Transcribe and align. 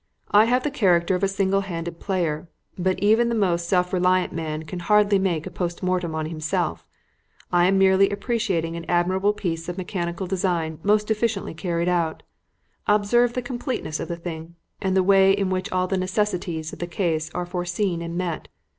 "I 0.31 0.45
have 0.45 0.63
the 0.63 0.71
character 0.71 1.13
of 1.13 1.21
a 1.21 1.27
single 1.27 1.61
handed 1.61 1.99
player, 1.99 2.49
but 2.75 2.97
even 3.03 3.29
the 3.29 3.35
most 3.35 3.69
self 3.69 3.93
reliant 3.93 4.33
man 4.33 4.63
can 4.63 4.79
hardly 4.79 5.19
make 5.19 5.45
a 5.45 5.51
post 5.51 5.83
mortem 5.83 6.15
on 6.15 6.25
himself. 6.25 6.87
I 7.51 7.67
am 7.67 7.77
merely 7.77 8.09
appreciating 8.09 8.75
an 8.75 8.85
admirable 8.89 9.31
piece 9.31 9.69
of 9.69 9.77
mechanical 9.77 10.25
design 10.25 10.79
most 10.81 11.11
efficiently 11.11 11.53
carried 11.53 11.87
out. 11.87 12.23
Observe 12.87 13.33
the 13.33 13.43
completeness 13.43 13.99
of 13.99 14.07
the 14.07 14.17
thing, 14.17 14.55
and 14.81 14.97
the 14.97 15.03
way 15.03 15.33
in 15.33 15.51
which 15.51 15.71
all 15.71 15.85
the 15.85 15.97
necessities 15.97 16.73
of 16.73 16.79
the 16.79 16.87
case 16.87 17.29
are 17.35 17.45
foreseen 17.45 18.01
and 18.01 18.17
met. 18.17 18.47